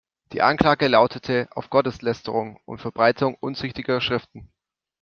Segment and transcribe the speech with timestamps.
[0.31, 4.49] Die Anklage lautete auf Gotteslästerung und Verbreitung unzüchtiger Schriften.